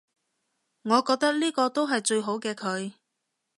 [0.81, 2.93] 我覺得呢個都係最好嘅佢